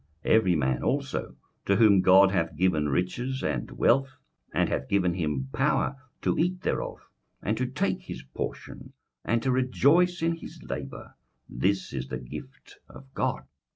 21:005:019 0.25 0.35
Every 0.35 0.55
man 0.55 0.81
also 0.81 1.35
to 1.67 1.75
whom 1.75 2.01
God 2.01 2.31
hath 2.31 2.55
given 2.57 2.89
riches 2.89 3.43
and 3.43 3.69
wealth, 3.69 4.09
and 4.51 4.67
hath 4.67 4.89
given 4.89 5.13
him 5.13 5.49
power 5.53 5.95
to 6.23 6.39
eat 6.39 6.61
thereof, 6.61 6.97
and 7.43 7.55
to 7.59 7.67
take 7.67 8.01
his 8.01 8.23
portion, 8.33 8.93
and 9.23 9.43
to 9.43 9.51
rejoice 9.51 10.23
in 10.23 10.37
his 10.37 10.59
labour; 10.67 11.13
this 11.47 11.93
is 11.93 12.07
the 12.07 12.17
gift 12.17 12.79
of 12.89 13.13
God. 13.13 13.43